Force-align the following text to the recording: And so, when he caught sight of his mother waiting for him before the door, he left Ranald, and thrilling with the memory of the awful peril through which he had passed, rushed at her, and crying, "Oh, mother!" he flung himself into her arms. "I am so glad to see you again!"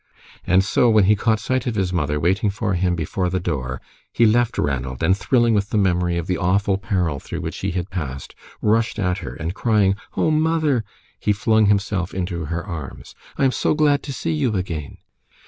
And 0.47 0.63
so, 0.65 0.89
when 0.89 1.03
he 1.03 1.15
caught 1.15 1.39
sight 1.39 1.67
of 1.67 1.75
his 1.75 1.93
mother 1.93 2.19
waiting 2.19 2.49
for 2.49 2.73
him 2.73 2.95
before 2.95 3.29
the 3.29 3.39
door, 3.39 3.79
he 4.11 4.25
left 4.25 4.57
Ranald, 4.57 5.03
and 5.03 5.15
thrilling 5.15 5.53
with 5.53 5.69
the 5.69 5.77
memory 5.77 6.17
of 6.17 6.25
the 6.25 6.39
awful 6.39 6.79
peril 6.79 7.19
through 7.19 7.41
which 7.41 7.59
he 7.59 7.69
had 7.73 7.91
passed, 7.91 8.33
rushed 8.63 8.97
at 8.97 9.19
her, 9.19 9.35
and 9.35 9.53
crying, 9.53 9.95
"Oh, 10.17 10.31
mother!" 10.31 10.83
he 11.19 11.31
flung 11.31 11.67
himself 11.67 12.15
into 12.15 12.45
her 12.45 12.65
arms. 12.65 13.13
"I 13.37 13.45
am 13.45 13.51
so 13.51 13.75
glad 13.75 14.01
to 14.01 14.11
see 14.11 14.33
you 14.33 14.55
again!" 14.55 14.97